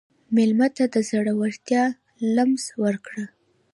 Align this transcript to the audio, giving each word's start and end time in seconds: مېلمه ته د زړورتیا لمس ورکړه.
مېلمه 0.35 0.67
ته 0.75 0.85
د 0.93 0.95
زړورتیا 1.09 1.83
لمس 2.35 2.65
ورکړه. 2.83 3.25